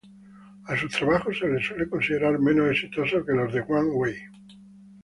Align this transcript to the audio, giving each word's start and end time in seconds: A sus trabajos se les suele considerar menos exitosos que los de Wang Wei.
A 0.67 0.75
sus 0.75 0.93
trabajos 0.93 1.37
se 1.37 1.47
les 1.47 1.63
suele 1.63 1.87
considerar 1.87 2.39
menos 2.39 2.71
exitosos 2.71 3.23
que 3.23 3.33
los 3.39 3.53
de 3.53 3.61
Wang 3.61 3.91
Wei. 3.95 4.15